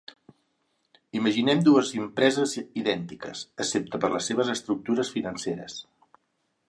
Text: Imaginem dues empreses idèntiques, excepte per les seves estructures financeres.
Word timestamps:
Imaginem 1.19 1.59
dues 1.67 1.91
empreses 1.99 2.55
idèntiques, 2.61 3.45
excepte 3.65 4.01
per 4.07 4.11
les 4.15 4.31
seves 4.33 4.51
estructures 4.55 5.13
financeres. 5.19 5.81